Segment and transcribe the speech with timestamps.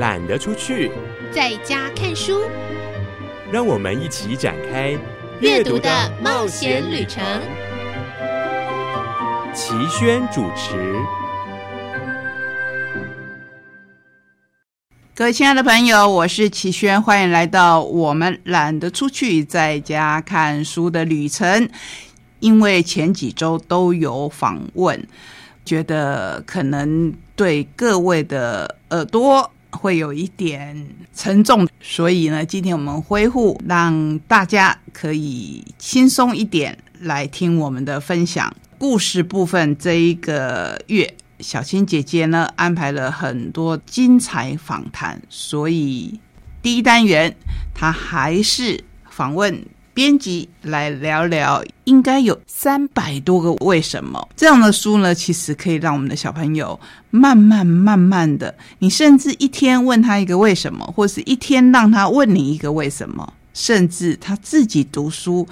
[0.00, 0.90] 懒得出去，
[1.30, 2.40] 在家看书。
[3.52, 4.96] 让我们一起展开
[5.42, 5.90] 阅读的
[6.24, 7.22] 冒险旅程。
[9.54, 10.96] 齐轩主持。
[15.14, 21.68] 各位亲爱的朋友，我是齐轩，欢迎来到我们懒得出去，在家看书的旅程。
[22.38, 25.06] 因为前几周都有访问，
[25.62, 29.52] 觉得可能对各位的耳朵。
[29.70, 39.76] 会有一点沉重，所以呢，今天我们恢复，让大家可以轻松一点来听我们的分享故事部分。
[39.78, 46.20] 这一个月，小青姐姐呢安排了很多精彩访谈，所以
[46.60, 47.34] 第一单元
[47.74, 49.64] 她还是访问。
[50.00, 55.14] 编辑来聊聊，应该有三百多个为什么这样的书呢？
[55.14, 65.46] 其实可以让我们的小朋友慢慢慢慢的，你甚至一天问他一个为什么，或是一天让他问你一个为什么，甚至他自己读书，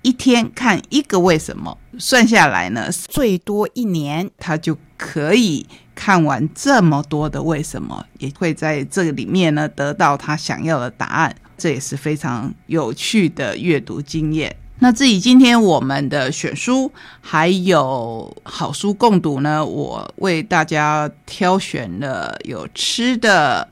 [0.00, 11.36] 一天看一个为什么，算下来呢，最多一年他就可以看完这么多的为什么，也会在这个里面呢得到他想要的答案。
[11.56, 14.54] 这也是非常有趣的阅读经验。
[14.80, 23.68] 那至于今天我们的选书还有好书共读呢，我为大家挑选了有吃的，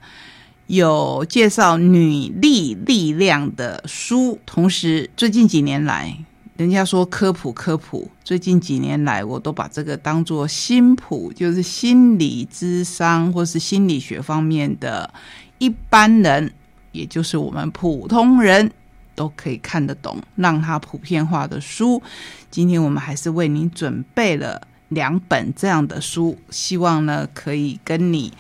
[0.69, 4.39] 有介绍女力力量的书。
[4.47, 6.17] 同时，最近几年来，
[6.57, 15.13] 人家说科普科普，最近几年来，我都把这个当做心普，就是心理智商或是心理学方面的
[15.59, 16.53] 一般人。
[16.93, 18.71] 也就是我们普通人
[19.15, 22.01] 都可以看得懂、让它普遍化的书。
[22.51, 28.33] 今天我们还是为您准备了两本这样的书，希望呢可以跟你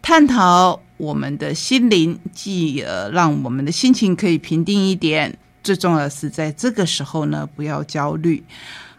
[0.00, 5.36] 探讨我们的心灵，继而让我们的心情可以平定一点。
[5.62, 8.42] 最重要的是，在这个时候呢，不要焦虑，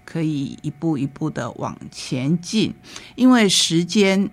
[0.05, 2.73] 可以一步一步的往前进，
[3.15, 4.29] 因为时间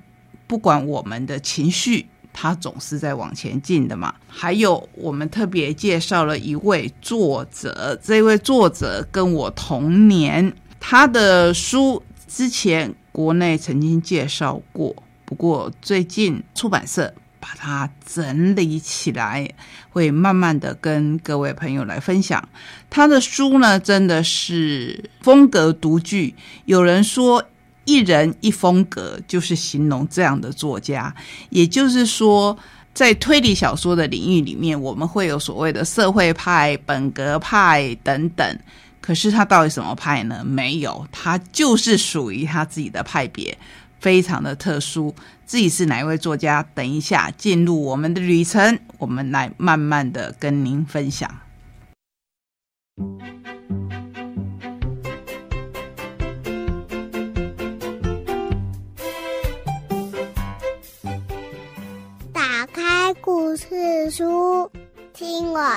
[0.46, 2.06] 不管我们的情绪。
[2.38, 4.14] 他总是在往前进的嘛。
[4.28, 19.48] 还有，我们特别介绍了一位作者，这位作者跟我同年，他的书之前国内曾经介绍过，不过最近出版社把它整理起来，
[19.88, 22.47] 会慢慢的跟各位朋友来分享。
[22.91, 26.34] 他的书呢，真的是风格独具，
[26.66, 27.47] 有人说。
[27.86, 31.14] 一人一风格，就是形容这样的作家。
[31.48, 32.56] 也就是说，
[32.92, 38.58] 在推理小说的领域里面，我们会有所谓的社会派、本格派等等。
[39.00, 40.44] 可是他到底什么派呢？
[40.44, 43.56] 没有，他就是属于他自己的派别，
[44.00, 45.14] 非常的特殊。
[45.44, 46.60] 自己是哪一位作家？
[46.74, 51.32] 等一下进入我们的旅程，我们来慢慢的跟您分享。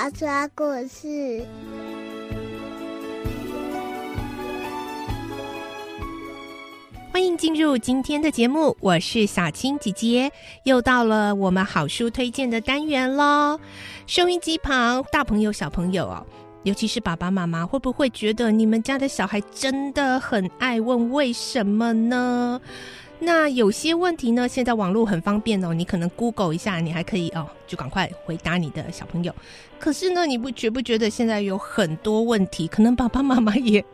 [0.00, 1.44] 我说故事。
[7.12, 10.32] 欢迎进入今天的节目，我是小青姐姐，
[10.64, 13.60] 又到了我们好书推荐的单元喽。
[14.06, 16.26] 收音机旁，大朋友、小朋友哦，
[16.62, 22.58] 尤其是爸爸妈妈，会不会觉得你们家的小孩真的很爱问为什么呢？
[23.22, 29.34] 那有些问题呢，现在网络很方便哦，你可能 Google 一下，你还可以哦，就赶快回答你的小朋友。
[29.78, 33.84] 可是呢，你不觉不觉得现在有很多问题，可能爸爸妈妈也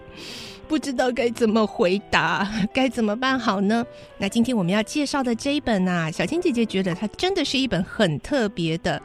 [0.69, 3.85] 不知道该怎么回答， 该怎么办好呢？
[4.17, 9.03] 那今天我们要介绍的这一本啊，小青姐姐觉得它真的是一本很特别的，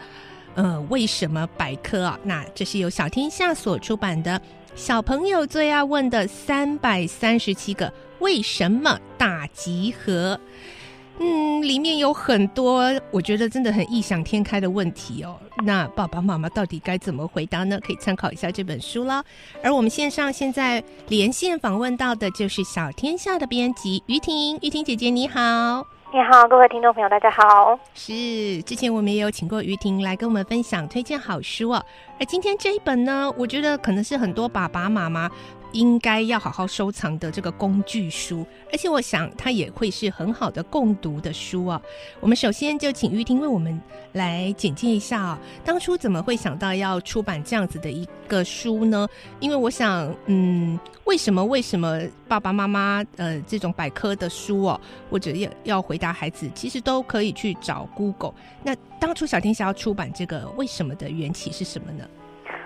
[0.54, 2.20] 呃，为什么百科啊？
[2.24, 4.40] 那这是由小天下所出版的。
[4.76, 10.40] 小朋友最爱问的三百三十七个为什么大集合，
[11.20, 15.38] 嗯，里面有很多我觉得真的很异想天开的问题哦。
[15.64, 17.80] 那爸爸妈妈到底该怎么回答呢？
[17.86, 19.24] 可以参考一下这本书了。
[19.62, 25.86] 而我们线上现在连线访问到的就是小天下的编辑于婷，于婷姐姐你好。
[26.14, 27.80] 你好，各位听众朋友，大家好。
[27.94, 31.82] 是，之前我们也有请过于婷来跟我们分享推荐好书哦。
[32.20, 35.32] 而今天这一本呢，我觉得可能是很多爸爸妈妈
[35.74, 41.82] 应该要好好收藏的这个工具书，而且我想它也会是很好的共读的书啊。
[42.20, 43.80] 我们首先就请玉婷为我们
[44.14, 49.08] 来简介一下啊，当初怎么会想到要出版这样子的一个书呢？
[49.40, 58.34] 因为我想，嗯，为什么为什么爸爸妈妈呃这种百科的书哦，或者要要回答孩子，其实都可以去找 Google。
[58.64, 62.06] 那当初小天下要出版这个，为什么的缘起是什么呢？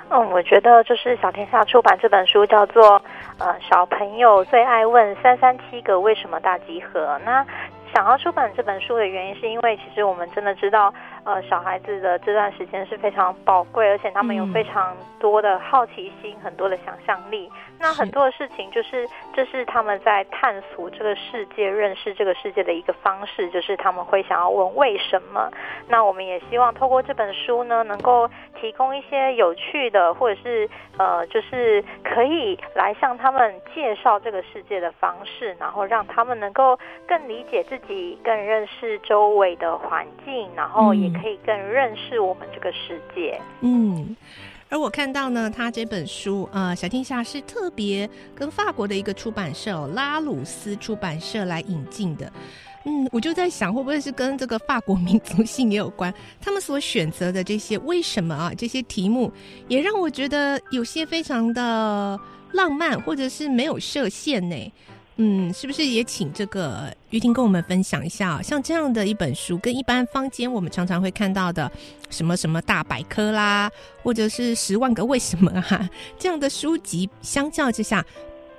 [0.10, 3.00] 嗯，我觉得就是小天下出版这本书叫做
[3.40, 7.16] 《呃小朋友最爱问三三七个为什么大集合》。
[7.25, 7.46] 那
[7.94, 10.94] 想要出版这本书的原因，是因为其实我们真的知道。
[11.25, 17.50] 呃，小孩子的这段时间是非常宝贵，而且他们有非常多的好奇心，很多的想象力。
[17.80, 25.50] 那很多的事情，就是这是他们在探索这个世界、认识这个世界的一个方式，就是他们会想要问为什么。
[25.89, 28.30] 那我们也希望透过这本书呢，能够
[28.62, 41.14] 提供一些有趣的，或者是呃，就是可以来向他们介绍这个世界的方式，然后让他们能够更理解自己，更认识周围的环境，然后也。
[41.21, 43.39] 可以更认识我们这个世界。
[43.62, 44.15] 嗯，
[44.69, 52.31] 而我看到呢，他这本书呃，《小天下》是特别跟法国的一个出版社拉鲁斯出版社来引进的。
[52.88, 56.13] 嗯，我就在想，会不会是跟这个法国民族性也有关？
[56.39, 58.51] 他们所选择的这些为什么啊？
[58.56, 59.31] 这些题目
[59.68, 62.19] 也让我觉得有些非常的
[62.53, 64.71] 浪漫，或者是没有设限呢。
[65.17, 68.41] 嗯，是不是也请这个于婷跟我们分享一下？
[68.41, 71.71] 像这样的一本书，跟一般坊间我们常常会看到的
[72.09, 73.71] 什么什么大百科啦，
[74.03, 78.03] 或者是十万个为什么啊这样的书籍相较之下，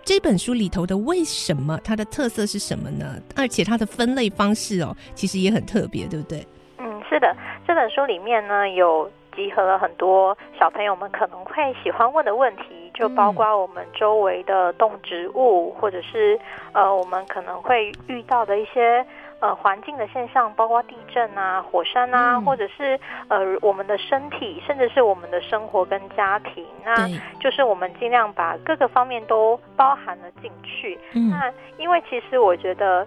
[0.02, 3.20] 这本书里头的为什么它的特色是什么呢？
[3.34, 6.46] 而且它的分类方式哦，其实也很特别，对不对？
[6.78, 7.36] 嗯，是的，
[7.66, 9.10] 这本书里面呢有。
[9.36, 11.52] 集合了很多小朋友们可能会
[11.84, 16.40] 喜欢问的问题，就包括我们周围的动植物，或者是
[16.72, 19.04] 呃我们可能会遇到的一些
[19.40, 22.98] 呃环境的现象，包括地震啊、火山啊，或者是
[23.28, 26.64] 呃我们的身体，甚至是我们的生活跟家庭。
[26.82, 27.06] 那
[27.38, 30.98] 就是我们尽量把各个方面都包含了进去。
[31.12, 33.06] 那因为其实我觉得。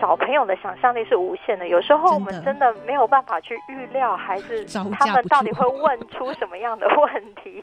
[0.00, 4.64] 小朋友的想象力是无限的，有时候我们真的没有办法去预料孩子
[4.98, 7.62] 他们到底会问出什么样的问题。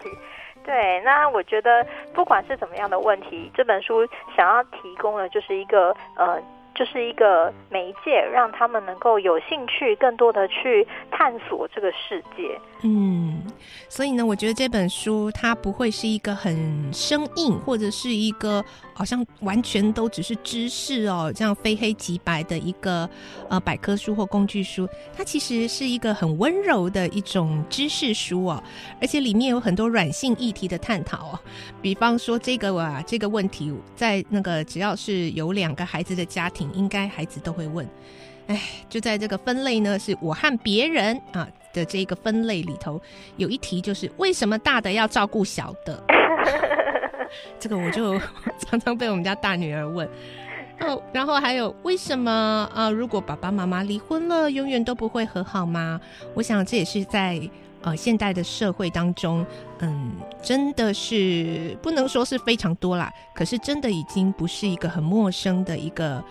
[0.63, 6.41] 对，那我觉得不管是怎么样的问题，这本书想要提供的就是一个呃。
[6.79, 12.57] 就是一个媒介，让他们能够有兴趣，更多的去探索这个世界。
[12.83, 13.43] 嗯，
[13.89, 23.09] 所以呢，我觉得这本书它不会是一个很生硬，或者是一个好像完全都只是知识哦，这样非黑即白的一个
[23.49, 24.87] 呃百科书或工具书。
[25.13, 28.63] 它其实是一个很温柔的一种知识书哦，
[29.01, 31.39] 而且里面有很多软性议题的探讨哦。
[31.81, 36.68] 比方说这个啊，这个问题在那个只要是有两个孩子的家庭。
[36.73, 37.87] 应该孩子都会问，
[38.47, 43.01] 哎，就在这个分类呢，是我和别人啊的这个分类里头，
[43.37, 46.03] 有一题就是为什么大的要照顾小的？
[47.59, 48.19] 这个我就
[48.57, 50.09] 常常被我们家大女儿问。
[50.81, 52.31] 哦，然后还有为什么
[52.73, 52.89] 啊？
[52.89, 55.99] 如果爸爸妈妈离婚了，永远都不会和好吗？
[56.33, 57.37] 我想这也是在
[57.81, 59.45] 呃现代的社会当中，
[59.79, 60.11] 嗯，
[60.41, 66.23] 真的是不能说是非常多啦，可是真的已经不是一个很陌生的一个。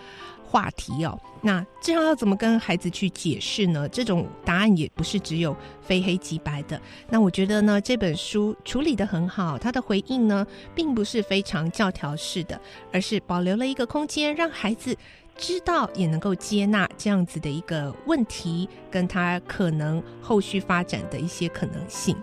[0.50, 3.86] 话题哦，那这样要怎么跟孩子去解释呢？
[3.90, 6.80] 这种答案也不是只有非黑即白的。
[7.10, 12.58] 那我觉得呢，这本书处理的很好，他的回应呢，并不是非常教条式的，
[12.90, 14.96] 而是保留了一个空间，让孩子
[15.38, 22.14] 知道也能够接纳这样子的一个问题，跟他可能后续发展的一些可能性。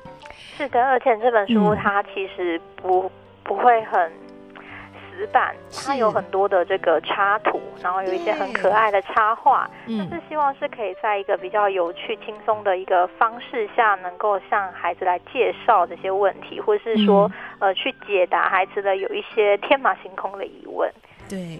[0.57, 3.11] 是的，而且这本书它其实不
[3.43, 4.11] 不会很。
[5.17, 20.91] 死板，它有很多的这个插图，然后有一些很可爱的插画，嗯，是希望是可以在一个比较有趣、轻松的一个方式下，能够向孩子来介绍这些问题，或是说，呃，去解答孩子的有一些天马行空的疑问。
[21.27, 21.59] 对，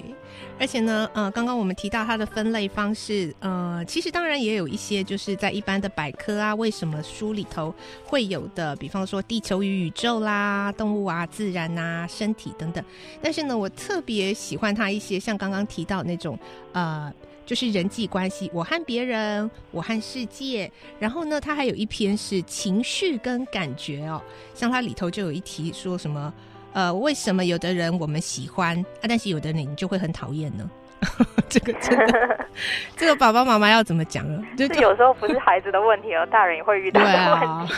[0.60, 7.74] 而且呢，呃，刚刚我们提到它的分类方式，呃，其实当然也有一些就是在一般的百科啊，为什么书里头
[8.06, 12.84] 会有的，比方说地球与宇宙啦、动物啊、自然啊、身体等等。
[13.24, 16.38] 但是呢，我特别喜欢它一些像刚刚提到那种，
[16.74, 17.12] 呃，
[17.44, 20.72] 就是人际关系，我和别人，我和世界。
[21.00, 24.22] 然后呢，它还有一篇是情绪跟感觉哦，
[24.54, 26.32] 像它里头就有一题说什么。
[26.76, 30.70] 呃，为什么有的人我们喜欢啊，但是有的人你就会很讨厌呢？
[31.48, 32.46] 这个真的，
[32.98, 34.44] 这个爸爸妈妈要怎么讲呢？
[34.58, 37.74] 就有时候不是孩子的问题，而大人也会遇到的问题。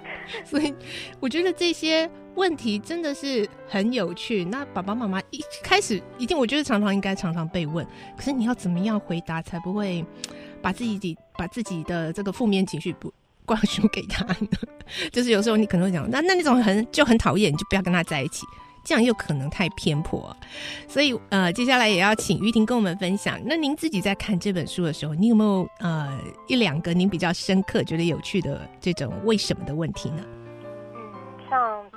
[0.44, 0.74] 所以
[1.20, 4.46] 我觉得这些问题真的是很有趣。
[4.46, 7.86] 那爸爸妈妈一开始一定，我觉得常常应该常常被问，
[8.16, 10.02] 可是你要怎么样回答才不会
[10.62, 13.12] 把自己把自己的这个负面情绪不
[13.48, 14.48] 灌输给他呢？
[15.10, 18.46] 就是有时候你可能会讲，那那那种很就很讨厌，你就不要跟他在一起。
[18.84, 20.34] 这样又可能太偏颇，
[20.88, 23.38] 所以呃，接下来也要请于婷跟我们分享。
[23.44, 30.24] 那您自己在看这本书的时候，你有没有呃一两个您比较深刻、觉得有趣的这种为什么的问题呢？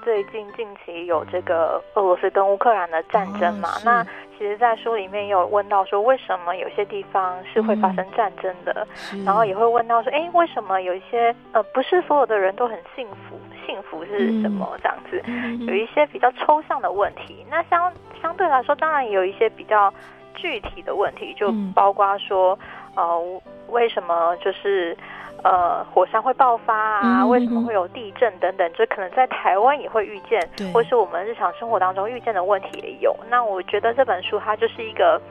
[0.03, 4.03] 最近近期有这个俄罗斯跟乌克兰的战争嘛，那
[4.37, 8.87] 其实，在书里面有问到说，为什么有些地方是会发生战争的？
[9.23, 13.39] 然后也会问到说，哎，为什么有一些呃，不是所有的人都很幸福？
[13.67, 14.67] 幸福是什么？
[14.81, 15.21] 这样子，
[15.67, 17.45] 有一些比较抽象的问题。
[17.49, 19.93] 那相相对来说，当然也有一些比较
[20.33, 22.57] 具体的问题，就包括说，
[22.95, 24.97] 呃，为什么就是
[25.43, 27.25] 呃火山会爆发啊？
[27.25, 28.71] 为什么会有地震等等？
[28.73, 30.41] 这可能在台湾也会遇见，
[30.73, 33.15] 或是我们日常生活当中遇见的问题也有。
[33.29, 35.21] 那我觉得这本书它就是一个。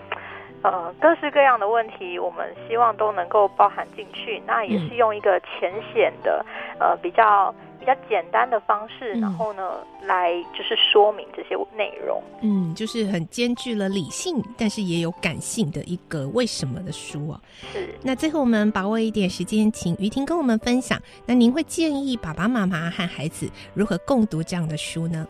[0.63, 4.43] 呃，各式各样的问题，我们希望都能够包含进去。
[4.47, 6.45] 那也是用一个浅显的，
[6.79, 12.23] 呃，比较比较简单的方式，然后呢，来就是说明这些内容。
[12.43, 17.41] 嗯，就是很兼具了理性，但是也有感性的一个为什么的书啊。
[17.73, 17.89] 是。
[18.03, 21.01] 那最后我们把握一点时间，请于婷跟我们分享。
[21.25, 25.27] 那您会建议爸爸妈妈和孩子如何共读这样的书呢？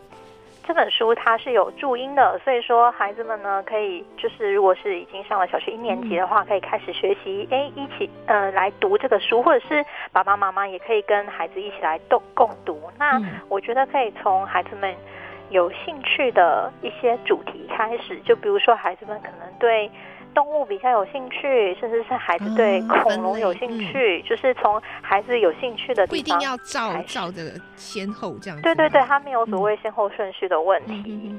[0.70, 12.80] 这本书它是有注音的，所以说孩子们呢可以就是如果是已经上了小学一年级的话，可以开始学习，哎，一起呃来读这个书，或者是爸爸妈妈也可以跟孩子一起来共共读。
[13.00, 14.94] 那我觉得可以从孩子们
[15.48, 19.90] 有兴趣的一些主题开始，就比如说孩子们可能对。
[20.34, 27.42] 动物比较有兴趣，甚至是孩子对恐龙有兴趣，就是从孩子有兴趣的地方，不一定要照照着
[27.76, 28.60] 先后这样。
[28.62, 31.38] 对对对，他没有所谓先后顺序的问题。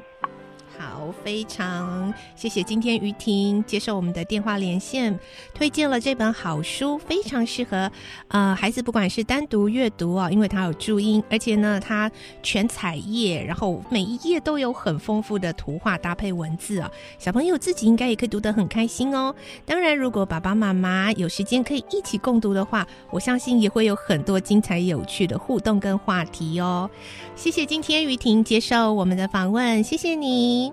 [0.77, 5.17] 好，非常谢谢今天于婷接受我们的电话连线，
[5.53, 7.91] 推荐了这本好书，非常适合
[8.29, 12.11] 呃孩子，不管是单独阅读啊，因为它有注音，而且呢它
[12.41, 19.35] 全彩页，然后每一页都有很丰富的图画搭配文字啊，小朋友自己应该也可以读得很开心哦。
[19.65, 26.89] 当然，如果爸爸妈妈有时间可以一起共读的话，我相信也会有很多精彩有趣的互动跟话题哦。
[27.35, 30.70] 谢谢今天于婷接受我们的访问，谢谢你。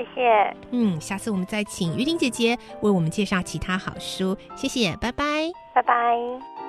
[0.00, 0.56] 谢谢。
[0.70, 4.36] 嗯，下次我们再请于玲姐姐为我们介绍其他好书。
[4.56, 6.59] 谢谢，拜拜，拜拜。